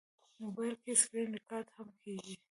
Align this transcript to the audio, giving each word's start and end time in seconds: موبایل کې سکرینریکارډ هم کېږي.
موبایل 0.41 0.75
کې 0.83 0.93
سکرینریکارډ 1.01 1.67
هم 1.75 1.89
کېږي. 2.03 2.35